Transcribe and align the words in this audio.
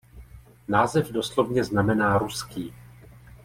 Název 0.67 1.11
doslovně 1.11 1.63
znamená 1.63 2.17
"ruský". 2.17 2.73